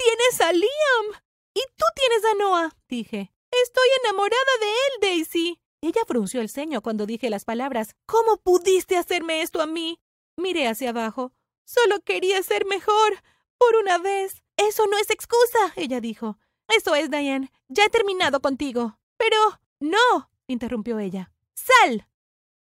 Tienes 0.03 0.41
a 0.41 0.51
Liam. 0.51 1.21
Y 1.53 1.61
tú 1.77 1.85
tienes 1.95 2.25
a 2.25 2.35
Noah, 2.35 2.75
dije. 2.89 3.31
Estoy 3.51 3.87
enamorada 4.03 4.53
de 4.59 4.67
él, 4.67 5.01
Daisy. 5.01 5.59
Ella 5.81 6.01
frunció 6.07 6.41
el 6.41 6.49
ceño 6.49 6.81
cuando 6.81 7.05
dije 7.05 7.29
las 7.29 7.45
palabras. 7.45 7.95
¿Cómo 8.05 8.37
pudiste 8.37 8.97
hacerme 8.97 9.41
esto 9.41 9.61
a 9.61 9.67
mí? 9.67 10.01
Miré 10.35 10.67
hacia 10.67 10.89
abajo. 10.89 11.33
Solo 11.65 12.01
quería 12.01 12.41
ser 12.43 12.65
mejor. 12.65 13.23
Por 13.57 13.75
una 13.81 13.97
vez. 13.97 14.43
Eso 14.57 14.87
no 14.87 14.97
es 14.97 15.09
excusa, 15.09 15.73
ella 15.75 16.01
dijo. 16.01 16.37
Eso 16.67 16.95
es, 16.95 17.09
Diane. 17.09 17.51
Ya 17.67 17.85
he 17.85 17.89
terminado 17.89 18.41
contigo. 18.41 18.97
Pero. 19.17 19.37
No, 19.79 20.31
interrumpió 20.47 20.99
ella. 20.99 21.31
¡Sal! 21.53 22.07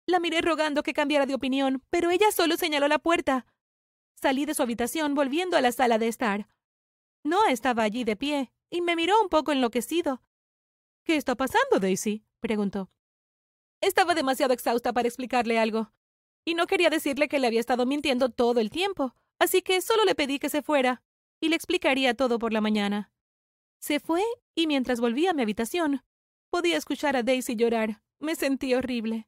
La 0.05 0.19
miré 0.19 0.41
rogando 0.41 0.83
que 0.83 0.93
cambiara 0.93 1.25
de 1.25 1.35
opinión, 1.35 1.83
pero 1.89 2.09
ella 2.11 2.31
solo 2.31 2.57
señaló 2.57 2.87
la 2.87 2.99
puerta. 2.99 3.45
Salí 4.15 4.45
de 4.45 4.53
su 4.53 4.63
habitación 4.63 5.15
volviendo 5.15 5.55
a 5.57 5.61
la 5.61 5.71
sala 5.71 5.97
de 5.97 6.07
estar. 6.07 6.47
Noah 7.23 7.51
estaba 7.51 7.83
allí 7.83 8.03
de 8.03 8.15
pie 8.15 8.51
y 8.69 8.81
me 8.81 8.95
miró 8.95 9.21
un 9.21 9.29
poco 9.29 9.51
enloquecido. 9.51 10.21
¿Qué 11.03 11.15
está 11.15 11.35
pasando, 11.35 11.79
Daisy? 11.79 12.25
preguntó. 12.39 12.89
Estaba 13.81 14.15
demasiado 14.15 14.53
exhausta 14.53 14.93
para 14.93 15.07
explicarle 15.07 15.59
algo, 15.59 15.93
y 16.45 16.55
no 16.55 16.67
quería 16.67 16.89
decirle 16.89 17.27
que 17.27 17.39
le 17.39 17.47
había 17.47 17.59
estado 17.59 17.85
mintiendo 17.85 18.29
todo 18.29 18.59
el 18.59 18.69
tiempo, 18.69 19.15
así 19.39 19.61
que 19.61 19.81
solo 19.81 20.05
le 20.05 20.15
pedí 20.15 20.39
que 20.39 20.49
se 20.49 20.61
fuera, 20.61 21.03
y 21.41 21.49
le 21.49 21.55
explicaría 21.55 22.13
todo 22.13 22.39
por 22.39 22.53
la 22.53 22.61
mañana. 22.61 23.11
Se 23.79 23.99
fue, 23.99 24.23
y 24.55 24.67
mientras 24.67 25.01
volví 25.01 25.27
a 25.27 25.33
mi 25.33 25.41
habitación, 25.41 26.03
podía 26.49 26.77
escuchar 26.77 27.17
a 27.17 27.23
Daisy 27.23 27.55
llorar. 27.55 28.01
Me 28.19 28.35
sentí 28.35 28.73
horrible. 28.73 29.27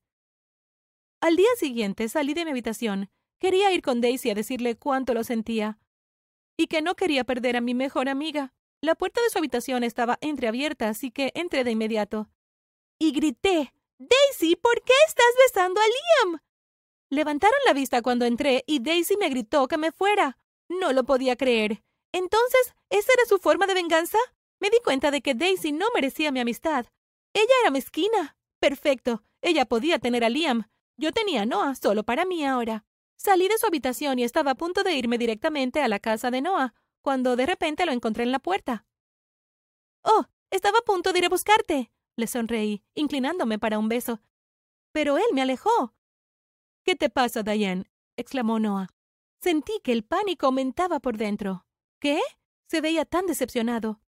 Al 1.20 1.36
día 1.36 1.50
siguiente 1.58 2.08
salí 2.08 2.34
de 2.34 2.46
mi 2.46 2.52
habitación. 2.52 3.10
Quería 3.40 3.74
ir 3.74 3.82
con 3.82 4.00
Daisy 4.00 4.30
a 4.30 4.36
decirle 4.36 4.78
cuánto 4.78 5.14
lo 5.14 5.26
sentía, 5.26 5.78
y 6.58 6.68
que 6.68 6.82
no 6.82 6.96
quería 6.96 7.24
perder 7.24 7.58
a 7.58 7.62
mi 7.62 7.74
mejor 7.74 8.10
amiga. 8.10 8.54
La 8.82 8.96
puerta 8.96 9.22
de 9.22 9.30
su 9.30 9.38
habitación 9.38 9.84
estaba 9.84 10.18
entreabierta, 10.22 10.90
así 10.90 11.12
que 11.12 11.32
entré 11.36 11.64
de 11.64 11.72
inmediato. 11.72 12.30
Y 13.00 13.12
grité 13.12 13.74
Daisy, 13.98 14.56
¿por 14.56 14.82
qué 14.84 14.94
estás 15.08 15.34
besando 15.46 15.80
a 15.80 15.86
Liam? 15.86 16.40
Levantaron 17.10 17.60
la 17.66 17.74
vista 17.74 18.02
cuando 18.02 18.26
entré 18.26 18.64
y 18.68 18.80
Daisy 18.80 19.16
me 19.18 19.30
gritó 19.30 19.68
que 19.68 19.78
me 19.78 19.92
fuera. 19.92 20.38
No 20.68 20.92
lo 20.92 21.06
podía 21.06 21.36
creer. 21.36 21.84
Entonces, 22.12 22.76
¿esa 22.90 23.14
era 23.14 23.26
su 23.26 23.38
forma 23.38 23.68
de 23.68 23.74
venganza? 23.74 24.18
Me 24.60 24.70
di 24.70 24.78
cuenta 24.84 25.12
de 25.12 25.22
que 25.22 25.34
Daisy 25.34 25.72
no 25.72 25.86
merecía 25.94 26.32
mi 26.32 26.40
amistad. 26.40 26.88
Ella 27.34 27.54
era 27.62 27.72
mezquina. 27.72 28.38
Perfecto. 28.60 29.24
Ella 29.42 29.66
podía 29.66 30.00
tener 30.00 30.24
a 30.24 30.30
Liam. 30.30 30.70
Yo 30.98 31.12
tenía 31.12 31.44
a 31.44 31.46
Noah 31.46 31.76
solo 31.76 32.04
para 32.04 32.26
mí 32.26 32.46
ahora. 32.46 32.86
Salí 33.18 33.48
de 33.48 33.58
su 33.58 33.66
habitación 33.66 34.20
y 34.20 34.24
estaba 34.24 34.52
a 34.52 34.56
punto 34.56 34.84
de 34.84 34.94
irme 34.96 35.18
directamente 35.18 35.82
a 35.82 35.88
la 35.88 36.00
casa 36.00 36.32
de 36.32 36.42
Noah, 36.42 36.74
cuando 37.02 37.36
de 37.36 37.46
repente 37.46 37.86
lo 37.86 37.92
encontré 37.92 38.24
en 38.24 38.32
la 38.32 38.40
puerta. 38.40 38.86
Oh, 40.04 40.26
estaba 40.52 40.80
a 40.80 40.86
punto 40.86 41.14
de 41.14 41.20
ir 41.20 41.26
a 41.26 41.30
buscarte. 41.30 41.92
Le 42.18 42.28
sonreí, 42.28 42.84
inclinándome 42.94 43.60
para 43.60 43.80
un 43.80 43.90
beso. 43.90 44.22
Pero 44.92 45.18
él 45.18 45.26
me 45.34 45.42
alejó. 45.42 45.94
¿Qué 46.84 46.96
te 46.96 47.10
pasa, 47.10 47.44
Diane? 47.44 47.92
exclamó 48.16 48.60
Noah. 48.60 48.90
Sentí 49.42 49.80
que 49.84 49.92
el 49.92 50.04
pánico 50.04 50.48
aumentaba 50.48 51.00
por 51.00 51.18
dentro. 51.18 51.66
¿Qué? 52.00 52.20
Se 52.68 52.82
veía 52.82 53.06
tan 53.06 53.26
decepcionado. 53.26 54.02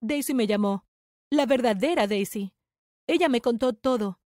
Daisy 0.00 0.34
me 0.34 0.46
llamó. 0.46 0.86
La 1.30 1.46
verdadera 1.46 2.06
Daisy. 2.06 2.54
Ella 3.06 3.28
me 3.28 3.40
contó 3.40 3.72
todo. 3.72 4.20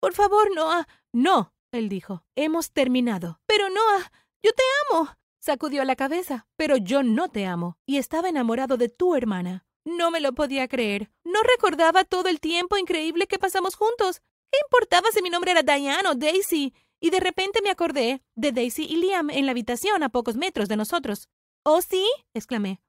Por 0.00 0.14
favor, 0.14 0.54
Noah. 0.54 0.88
No, 1.12 1.53
él 1.78 1.88
dijo. 1.88 2.24
Hemos 2.36 2.72
terminado. 2.72 3.40
Pero 3.46 3.68
Noah, 3.68 4.12
yo 4.42 4.52
te 4.52 4.62
amo. 4.88 5.10
Sacudió 5.40 5.84
la 5.84 5.96
cabeza. 5.96 6.46
Pero 6.56 6.76
yo 6.76 7.02
no 7.02 7.28
te 7.28 7.46
amo. 7.46 7.76
Y 7.86 7.98
estaba 7.98 8.28
enamorado 8.28 8.76
de 8.76 8.88
tu 8.88 9.14
hermana. 9.14 9.66
No 9.84 10.10
me 10.10 10.20
lo 10.20 10.32
podía 10.32 10.68
creer. 10.68 11.10
No 11.24 11.42
recordaba 11.42 12.04
todo 12.04 12.28
el 12.28 12.40
tiempo 12.40 12.78
increíble 12.78 13.26
que 13.26 13.38
pasamos 13.38 13.74
juntos. 13.74 14.22
¿Qué 14.50 14.58
importaba 14.64 15.10
si 15.12 15.20
mi 15.20 15.30
nombre 15.30 15.50
era 15.50 15.62
Diane 15.62 16.08
o 16.08 16.14
Daisy? 16.14 16.72
Y 17.00 17.10
de 17.10 17.20
repente 17.20 17.60
me 17.62 17.70
acordé 17.70 18.22
de 18.34 18.52
Daisy 18.52 18.84
y 18.84 18.96
Liam 18.96 19.28
en 19.28 19.44
la 19.44 19.52
habitación 19.52 20.02
a 20.02 20.08
pocos 20.08 20.36
metros 20.36 20.68
de 20.68 20.76
nosotros. 20.76 21.28
¿Oh, 21.64 21.82
sí? 21.82 22.06
exclamé. 22.32 22.80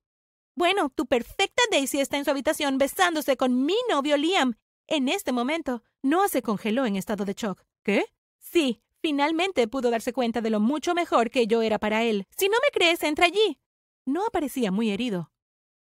Bueno, 0.55 0.89
tu 0.89 1.05
perfecta 1.05 1.61
Daisy 1.69 1.99
está 1.99 2.17
en 2.17 2.23
su 2.23 2.31
habitación 2.31 2.77
besándose 2.77 3.35
con 3.35 3.65
mi 3.65 3.75
novio 3.89 4.15
Liam. 4.15 4.53
En 4.87 5.09
este 5.09 5.31
momento, 5.31 5.83
Noah 6.01 6.29
se 6.29 6.41
congeló 6.41 6.85
en 6.85 6.95
estado 6.95 7.25
de 7.25 7.33
shock. 7.33 7.63
¿Qué? 7.83 8.05
Sí, 8.51 8.81
finalmente 9.01 9.67
pudo 9.67 9.89
darse 9.89 10.13
cuenta 10.13 10.39
de 10.39 10.49
lo 10.49 10.59
mucho 10.59 10.93
mejor 10.93 11.29
que 11.31 11.47
yo 11.47 11.61
era 11.61 11.79
para 11.79 12.03
él. 12.03 12.27
Si 12.29 12.47
no 12.47 12.57
me 12.61 12.71
crees, 12.71 13.03
entra 13.03 13.25
allí. 13.25 13.59
No 14.05 14.27
parecía 14.31 14.71
muy 14.71 14.91
herido. 14.91 15.31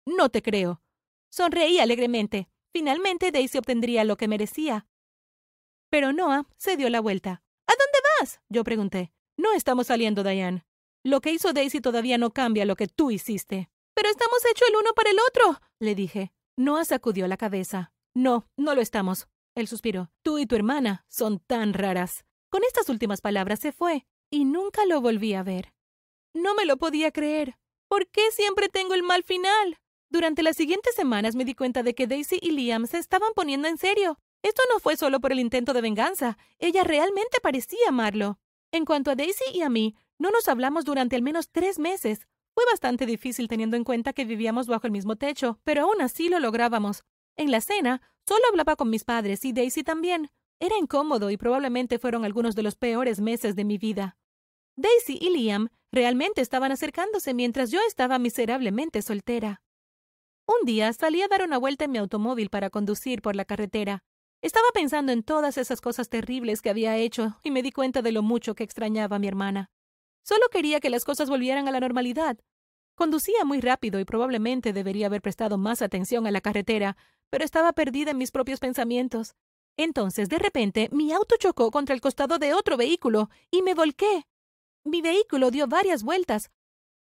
No 0.05 0.29
te 0.29 0.41
creo. 0.41 0.81
Sonreí 1.29 1.79
alegremente. 1.79 2.49
Finalmente 2.73 3.31
Daisy 3.31 3.57
obtendría 3.57 4.05
lo 4.05 4.15
que 4.15 4.27
merecía. 4.27 4.87
Pero 5.89 6.13
Noah 6.13 6.47
se 6.57 6.77
dio 6.77 6.89
la 6.89 7.01
vuelta. 7.01 7.43
¿A 7.67 7.73
dónde 7.73 7.99
vas? 8.19 8.39
Yo 8.49 8.63
pregunté. 8.63 9.11
No 9.37 9.53
estamos 9.53 9.87
saliendo, 9.87 10.23
Diane. 10.23 10.65
Lo 11.03 11.21
que 11.21 11.31
hizo 11.31 11.53
Daisy 11.53 11.81
todavía 11.81 12.17
no 12.17 12.31
cambia 12.31 12.65
lo 12.65 12.75
que 12.75 12.87
tú 12.87 13.11
hiciste. 13.11 13.69
Pero 13.93 14.09
estamos 14.09 14.39
hechos 14.49 14.69
el 14.69 14.75
uno 14.77 14.93
para 14.95 15.11
el 15.11 15.17
otro, 15.27 15.61
le 15.79 15.95
dije. 15.95 16.31
Noah 16.55 16.85
sacudió 16.85 17.27
la 17.27 17.37
cabeza. 17.37 17.91
No, 18.15 18.47
no 18.55 18.73
lo 18.73 18.81
estamos. 18.81 19.27
Él 19.55 19.67
suspiró. 19.67 20.11
Tú 20.23 20.39
y 20.39 20.45
tu 20.45 20.55
hermana 20.55 21.05
son 21.09 21.39
tan 21.39 21.73
raras. 21.73 22.25
Con 22.49 22.63
estas 22.63 22.89
últimas 22.89 23.21
palabras 23.21 23.59
se 23.59 23.71
fue, 23.71 24.05
y 24.29 24.45
nunca 24.45 24.85
lo 24.85 25.01
volví 25.01 25.33
a 25.33 25.43
ver. 25.43 25.73
No 26.33 26.55
me 26.55 26.65
lo 26.65 26.77
podía 26.77 27.11
creer. 27.11 27.57
¿Por 27.87 28.07
qué 28.07 28.31
siempre 28.31 28.69
tengo 28.69 28.93
el 28.93 29.03
mal 29.03 29.23
final? 29.23 29.77
Durante 30.09 30.43
las 30.43 30.55
siguientes 30.55 30.95
semanas 30.95 31.35
me 31.35 31.45
di 31.45 31.53
cuenta 31.53 31.83
de 31.83 31.93
que 31.93 32.07
Daisy 32.07 32.37
y 32.41 32.51
Liam 32.51 32.87
se 32.87 32.97
estaban 32.97 33.33
poniendo 33.35 33.67
en 33.67 33.77
serio. 33.77 34.19
Esto 34.41 34.61
no 34.71 34.79
fue 34.79 34.95
solo 34.95 35.19
por 35.19 35.31
el 35.31 35.39
intento 35.39 35.73
de 35.73 35.81
venganza, 35.81 36.37
ella 36.59 36.83
realmente 36.83 37.39
parecía 37.41 37.89
amarlo. 37.89 38.39
En 38.71 38.85
cuanto 38.85 39.11
a 39.11 39.15
Daisy 39.15 39.43
y 39.53 39.61
a 39.61 39.69
mí, 39.69 39.95
no 40.17 40.31
nos 40.31 40.47
hablamos 40.47 40.85
durante 40.85 41.15
al 41.15 41.21
menos 41.21 41.49
tres 41.51 41.79
meses. 41.79 42.27
Fue 42.53 42.63
bastante 42.71 43.05
difícil 43.05 43.47
teniendo 43.47 43.77
en 43.77 43.83
cuenta 43.83 44.13
que 44.13 44.25
vivíamos 44.25 44.67
bajo 44.67 44.87
el 44.87 44.91
mismo 44.91 45.15
techo, 45.15 45.59
pero 45.63 45.83
aún 45.83 46.01
así 46.01 46.29
lo 46.29 46.39
lográbamos. 46.39 47.03
En 47.35 47.51
la 47.51 47.61
cena, 47.61 48.01
solo 48.27 48.43
hablaba 48.49 48.75
con 48.75 48.89
mis 48.89 49.03
padres 49.03 49.43
y 49.45 49.53
Daisy 49.53 49.83
también. 49.83 50.31
Era 50.59 50.77
incómodo 50.77 51.29
y 51.29 51.37
probablemente 51.37 51.99
fueron 51.99 52.25
algunos 52.25 52.55
de 52.55 52.63
los 52.63 52.75
peores 52.75 53.19
meses 53.19 53.55
de 53.55 53.63
mi 53.63 53.77
vida. 53.77 54.17
Daisy 54.75 55.17
y 55.21 55.29
Liam 55.29 55.69
realmente 55.91 56.41
estaban 56.41 56.71
acercándose 56.71 57.33
mientras 57.33 57.71
yo 57.71 57.79
estaba 57.87 58.19
miserablemente 58.19 59.01
soltera. 59.01 59.61
Un 60.47 60.65
día 60.65 60.93
salí 60.93 61.21
a 61.21 61.27
dar 61.27 61.43
una 61.43 61.57
vuelta 61.57 61.85
en 61.85 61.91
mi 61.91 61.97
automóvil 61.97 62.49
para 62.49 62.69
conducir 62.69 63.21
por 63.21 63.35
la 63.35 63.45
carretera. 63.45 64.03
Estaba 64.41 64.67
pensando 64.73 65.11
en 65.11 65.23
todas 65.23 65.57
esas 65.57 65.81
cosas 65.81 66.09
terribles 66.09 66.61
que 66.61 66.69
había 66.69 66.95
hecho 66.95 67.39
y 67.43 67.51
me 67.51 67.63
di 67.63 67.71
cuenta 67.71 68.01
de 68.01 68.11
lo 68.11 68.21
mucho 68.21 68.55
que 68.55 68.63
extrañaba 68.63 69.15
a 69.17 69.19
mi 69.19 69.27
hermana. 69.27 69.71
Solo 70.23 70.47
quería 70.51 70.79
que 70.79 70.89
las 70.89 71.05
cosas 71.05 71.29
volvieran 71.29 71.67
a 71.67 71.71
la 71.71 71.79
normalidad. 71.79 72.37
Conducía 72.95 73.45
muy 73.45 73.61
rápido 73.61 73.99
y 73.99 74.05
probablemente 74.05 74.73
debería 74.73 75.07
haber 75.07 75.21
prestado 75.21 75.57
más 75.57 75.81
atención 75.81 76.27
a 76.27 76.31
la 76.31 76.41
carretera, 76.41 76.97
pero 77.29 77.45
estaba 77.45 77.73
perdida 77.73 78.11
en 78.11 78.17
mis 78.17 78.31
propios 78.31 78.59
pensamientos. 78.59 79.35
Entonces, 79.77 80.27
de 80.27 80.39
repente, 80.39 80.89
mi 80.91 81.13
auto 81.13 81.36
chocó 81.38 81.72
contra 81.72 81.96
el 81.96 82.01
costado 82.01 82.39
de 82.39 82.53
otro 82.53 82.75
vehículo 82.75 83.29
y 83.51 83.62
me 83.62 83.74
volqué. 83.74 84.25
Mi 84.84 85.01
vehículo 85.01 85.51
dio 85.51 85.67
varias 85.67 86.03
vueltas. 86.03 86.51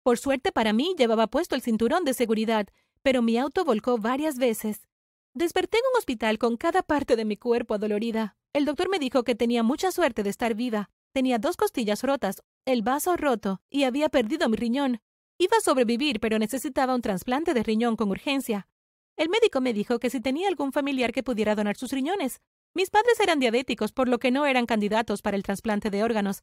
Por 0.03 0.19
suerte 0.19 0.53
para 0.53 0.73
mí 0.73 0.95
llevaba 0.99 1.27
puesto 1.27 1.55
el 1.55 1.63
cinturón 1.63 2.05
de 2.05 2.15
seguridad 2.15 2.69
pero 3.03 3.23
mi 3.23 3.39
auto 3.39 3.65
volcó 3.65 3.99
varias 3.99 4.39
veces. 4.39 4.87
Desperté 5.35 5.79
en 5.79 5.85
un 5.93 5.99
hospital 5.99 6.39
con 6.39 6.57
cada 6.57 6.83
parte 6.83 7.17
de 7.17 7.25
mi 7.25 7.37
cuerpo 7.37 7.75
adolorida. 7.75 8.37
El 8.53 8.65
doctor 8.65 8.89
me 8.89 8.99
dijo 8.99 9.25
que 9.25 9.35
tenía 9.35 9.63
mucha 9.63 9.93
suerte 9.93 10.23
de 10.23 10.31
estar 10.31 10.55
viva. 10.55 10.91
Tenía 11.13 11.39
dos 11.39 11.57
costillas 11.57 12.03
rotas, 12.03 12.43
el 12.65 12.83
vaso 12.83 13.17
roto 13.17 13.63
y 13.71 13.85
había 13.85 14.09
perdido 14.09 14.49
mi 14.49 14.57
riñón. 14.57 15.01
Iba 15.39 15.57
a 15.57 15.61
sobrevivir, 15.61 16.21
pero 16.21 16.39
necesitaba 16.39 16.95
un 16.95 17.03
trasplante 17.03 17.55
de 17.55 17.63
riñón 17.63 17.97
con 17.97 18.11
urgencia. 18.11 18.69
El 19.19 19.29
médico 19.29 19.61
me 19.61 19.75
dijo 19.75 19.99
que 19.99 20.09
si 20.09 20.23
tenía 20.23 20.49
algún 20.49 20.73
familiar 20.73 21.13
que 21.13 21.23
pudiera 21.23 21.55
donar 21.55 21.77
sus 21.77 21.93
riñones. 21.93 22.41
Mis 22.73 22.89
padres 22.89 23.21
eran 23.21 23.39
diabéticos, 23.39 23.93
por 23.93 24.09
lo 24.09 24.19
que 24.19 24.31
no 24.31 24.47
eran 24.47 24.65
candidatos 24.65 25.21
para 25.21 25.37
el 25.37 25.43
trasplante 25.43 25.91
de 25.91 26.03
órganos, 26.03 26.43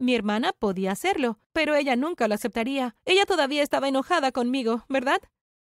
mi 0.00 0.14
hermana 0.14 0.52
podía 0.52 0.92
hacerlo, 0.92 1.40
pero 1.52 1.74
ella 1.74 1.96
nunca 1.96 2.28
lo 2.28 2.34
aceptaría. 2.34 2.94
Ella 3.04 3.26
todavía 3.26 3.64
estaba 3.64 3.88
enojada 3.88 4.30
conmigo, 4.30 4.84
¿verdad? 4.88 5.20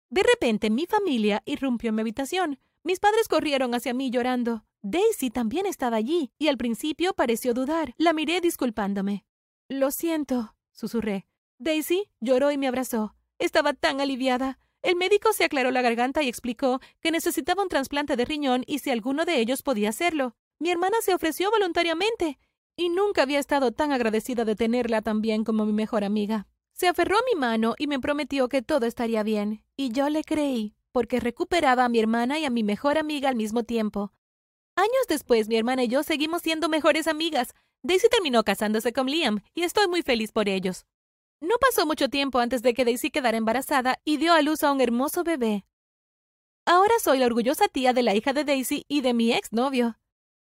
De 0.09 0.23
repente 0.23 0.71
mi 0.71 0.87
familia 0.87 1.43
irrumpió 1.45 1.89
en 1.89 1.95
mi 1.95 2.01
habitación. 2.01 2.59
Mis 2.83 2.99
padres 2.99 3.27
corrieron 3.27 3.75
hacia 3.75 3.93
mí 3.93 4.09
llorando. 4.09 4.65
Daisy 4.81 5.29
también 5.29 5.67
estaba 5.67 5.97
allí, 5.97 6.31
y 6.39 6.47
al 6.47 6.57
principio 6.57 7.13
pareció 7.13 7.53
dudar. 7.53 7.93
La 7.97 8.13
miré 8.13 8.41
disculpándome. 8.41 9.25
Lo 9.69 9.91
siento, 9.91 10.55
susurré. 10.71 11.27
Daisy 11.59 12.09
lloró 12.19 12.51
y 12.51 12.57
me 12.57 12.67
abrazó. 12.67 13.15
Estaba 13.37 13.73
tan 13.73 14.01
aliviada. 14.01 14.59
El 14.85 14.97
médico 14.97 15.33
se 15.33 15.43
aclaró 15.43 15.71
la 15.71 15.81
garganta 15.81 16.21
y 16.21 16.29
explicó 16.29 16.79
que 17.01 17.09
necesitaba 17.09 17.63
un 17.63 17.69
trasplante 17.69 18.15
de 18.15 18.23
riñón 18.23 18.63
y 18.67 18.77
si 18.77 18.91
alguno 18.91 19.25
de 19.25 19.39
ellos 19.39 19.63
podía 19.63 19.89
hacerlo. 19.89 20.35
Mi 20.59 20.69
hermana 20.69 20.97
se 21.01 21.15
ofreció 21.15 21.49
voluntariamente 21.49 22.37
y 22.75 22.89
nunca 22.89 23.23
había 23.23 23.39
estado 23.39 23.71
tan 23.71 23.91
agradecida 23.91 24.45
de 24.45 24.55
tenerla 24.55 25.01
tan 25.01 25.21
bien 25.21 25.43
como 25.43 25.65
mi 25.65 25.73
mejor 25.73 26.03
amiga. 26.03 26.45
Se 26.73 26.87
aferró 26.87 27.17
a 27.17 27.23
mi 27.33 27.39
mano 27.39 27.73
y 27.79 27.87
me 27.87 27.99
prometió 27.99 28.47
que 28.47 28.61
todo 28.61 28.85
estaría 28.85 29.23
bien, 29.23 29.63
y 29.75 29.89
yo 29.89 30.07
le 30.09 30.23
creí, 30.23 30.75
porque 30.91 31.19
recuperaba 31.19 31.85
a 31.85 31.89
mi 31.89 31.97
hermana 31.97 32.37
y 32.37 32.45
a 32.45 32.51
mi 32.51 32.61
mejor 32.61 32.99
amiga 32.99 33.29
al 33.29 33.35
mismo 33.35 33.63
tiempo. 33.63 34.13
Años 34.75 35.07
después, 35.09 35.47
mi 35.47 35.55
hermana 35.55 35.85
y 35.85 35.87
yo 35.87 36.03
seguimos 36.03 36.43
siendo 36.43 36.69
mejores 36.69 37.07
amigas. 37.07 37.55
Daisy 37.81 38.07
terminó 38.09 38.43
casándose 38.43 38.93
con 38.93 39.07
Liam, 39.07 39.39
y 39.55 39.63
estoy 39.63 39.87
muy 39.87 40.03
feliz 40.03 40.31
por 40.31 40.47
ellos. 40.47 40.85
No 41.41 41.55
pasó 41.59 41.85
mucho 41.85 42.09
tiempo 42.09 42.39
antes 42.39 42.61
de 42.61 42.73
que 42.73 42.85
Daisy 42.85 43.11
quedara 43.11 43.37
embarazada 43.37 43.99
y 44.03 44.17
dio 44.17 44.33
a 44.33 44.41
luz 44.41 44.63
a 44.63 44.71
un 44.71 44.81
hermoso 44.81 45.23
bebé. 45.23 45.65
Ahora 46.65 46.93
soy 47.01 47.19
la 47.19 47.27
orgullosa 47.27 47.67
tía 47.67 47.93
de 47.93 48.03
la 48.03 48.15
hija 48.15 48.33
de 48.33 48.43
Daisy 48.43 48.85
y 48.87 49.01
de 49.01 49.13
mi 49.13 49.31
exnovio. 49.33 49.99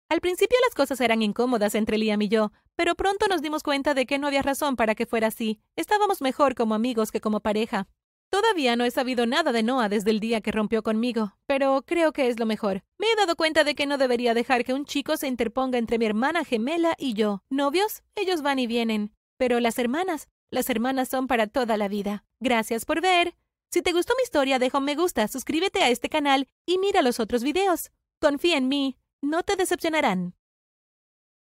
Al 0.10 0.22
principio 0.22 0.58
las 0.65 0.75
cosas 0.75 1.00
eran 1.01 1.22
incómodas 1.22 1.75
entre 1.75 1.98
Liam 1.98 2.22
y 2.24 2.29
yo, 2.29 2.51
pero 2.75 2.96
pronto 2.96 3.27
nos 3.27 3.41
dimos 3.41 3.62
cuenta 3.62 3.93
de 3.93 4.05
que 4.05 4.17
no 4.17 4.27
había 4.27 4.41
razón 4.41 4.75
para 4.75 4.96
que 4.96 5.05
fuera 5.05 5.27
así. 5.27 5.62
Estábamos 5.75 6.22
mejor 6.22 6.55
como 6.55 6.74
amigos 6.74 7.12
que 7.12 7.22
como 7.22 7.39
pareja. 7.39 7.88
Todavía 8.31 8.75
no 8.75 8.86
he 8.86 8.91
sabido 8.91 9.25
nada 9.25 9.51
de 9.51 9.63
Noah 9.63 9.89
desde 9.89 10.12
el 10.12 10.19
día 10.19 10.41
que 10.41 10.51
rompió 10.51 10.84
conmigo, 10.84 11.34
pero 11.48 11.84
creo 11.86 12.12
que 12.12 12.27
es 12.27 12.39
lo 12.39 12.46
mejor. 12.46 12.84
Me 12.98 13.08
he 13.08 13.15
dado 13.15 13.36
cuenta 13.36 13.63
de 13.63 13.74
que 13.74 13.86
no 13.86 13.98
debería 13.98 14.34
dejar 14.34 14.63
que 14.63 14.74
un 14.74 14.86
chico 14.86 15.17
se 15.17 15.27
interponga 15.27 15.77
entre 15.77 15.98
mi 15.98 16.05
hermana 16.05 16.43
gemela 16.43 16.96
y 16.98 17.13
yo. 17.13 17.41
¿Novios? 17.50 18.03
Ellos 18.15 18.41
van 18.41 18.60
y 18.60 18.67
vienen. 18.67 19.13
Pero 19.38 19.60
las 19.60 19.79
hermanas, 19.79 20.27
las 20.51 20.70
hermanas 20.70 21.10
son 21.10 21.27
para 21.27 21.48
toda 21.48 21.77
la 21.77 21.88
vida. 21.88 22.25
Gracias 22.39 22.86
por 22.86 23.01
ver. 23.01 23.36
Si 23.72 23.82
te 23.82 23.94
gustó 23.94 24.13
mi 24.18 24.24
historia, 24.24 24.58
deja 24.58 24.79
un 24.79 24.86
me 24.86 24.96
gusta, 24.96 25.27
suscríbete 25.27 25.84
a 25.84 25.89
este 25.89 26.10
canal 26.10 26.48
y 26.65 26.77
mira 26.79 27.01
los 27.01 27.20
otros 27.20 27.44
videos. 27.44 27.91
Confía 28.20 28.58
en 28.58 28.68
mí, 28.68 28.98
no 29.22 29.44
te 29.44 29.56
decepcionarán. 29.56 30.34